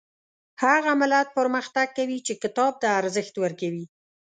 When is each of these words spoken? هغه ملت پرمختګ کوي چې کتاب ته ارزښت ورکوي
هغه 0.63 0.91
ملت 1.01 1.27
پرمختګ 1.37 1.87
کوي 1.97 2.17
چې 2.27 2.33
کتاب 2.43 2.73
ته 2.81 2.87
ارزښت 2.99 3.35
ورکوي 3.43 3.85